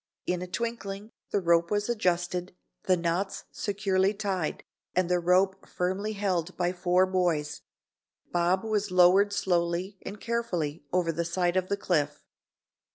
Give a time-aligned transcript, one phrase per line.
[0.25, 2.55] In a twinkling, the rope was adjusted,
[2.85, 4.63] the knots securely tied,
[4.95, 7.61] and the rope firmly held by four boys,
[8.31, 12.23] Bob was lowered slowly and carefully over the side of the cliff.